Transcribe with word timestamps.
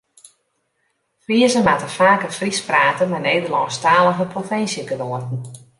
Friezen 1.23 1.63
moatte 1.67 1.87
faker 1.97 2.31
Frysk 2.39 2.63
prate 2.69 3.03
mei 3.11 3.23
Nederlânsktalige 3.27 4.25
provinsjegenoaten. 4.35 5.39